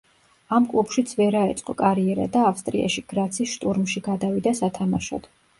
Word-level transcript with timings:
ამ 0.57 0.63
კლუბშიც 0.71 1.11
ვერ 1.19 1.37
აეწყო 1.41 1.75
კარიერა 1.83 2.27
და 2.37 2.47
ავსტრიაში, 2.53 3.05
გრაცის 3.13 3.55
შტურმში 3.55 4.05
გადავიდა 4.11 4.59
სათამაშოდ. 4.63 5.33